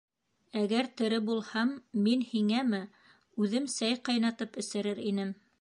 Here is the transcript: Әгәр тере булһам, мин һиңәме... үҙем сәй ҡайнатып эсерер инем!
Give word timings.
Әгәр 0.61 0.87
тере 1.01 1.19
булһам, 1.27 1.75
мин 2.07 2.25
һиңәме... 2.31 2.81
үҙем 3.45 3.71
сәй 3.77 4.03
ҡайнатып 4.11 4.63
эсерер 4.65 5.07
инем! 5.13 5.41